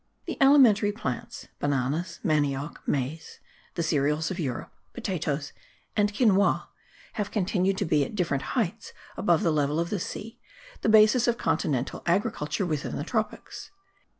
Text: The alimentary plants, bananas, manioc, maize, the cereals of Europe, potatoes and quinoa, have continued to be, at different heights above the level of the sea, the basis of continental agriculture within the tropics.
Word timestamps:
The 0.25 0.41
alimentary 0.41 0.91
plants, 0.91 1.47
bananas, 1.59 2.19
manioc, 2.25 2.79
maize, 2.87 3.39
the 3.75 3.83
cereals 3.83 4.31
of 4.31 4.39
Europe, 4.39 4.73
potatoes 4.93 5.53
and 5.95 6.11
quinoa, 6.11 6.69
have 7.13 7.29
continued 7.29 7.77
to 7.77 7.85
be, 7.85 8.03
at 8.03 8.15
different 8.15 8.57
heights 8.57 8.93
above 9.15 9.43
the 9.43 9.53
level 9.53 9.79
of 9.79 9.91
the 9.91 9.99
sea, 9.99 10.39
the 10.81 10.89
basis 10.89 11.27
of 11.27 11.37
continental 11.37 12.01
agriculture 12.07 12.65
within 12.65 12.95
the 12.95 13.03
tropics. 13.03 13.69